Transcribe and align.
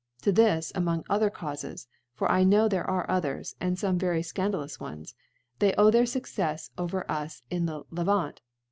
To 0.23 0.33
thi^v 0.33 0.71
among 0.73 1.03
other 1.11 1.29
Caufes, 1.29 1.85
^for 2.17 2.27
I 2.27 2.43
know 2.43 2.67
there 2.67 2.89
are 2.89 3.07
others 3.07 3.55
*and 3.61 3.77
fome 3.77 3.97
very 3.99 4.23
fcandalous 4.23 4.79
ones) 4.79 5.13
they 5.59 5.75
owe• 5.75 5.89
their 5.91 6.05
Succefi 6.05 6.71
over 6.75 7.05
us 7.07 7.43
in 7.51 7.67
the 7.67 7.83
Levant. 7.91 8.41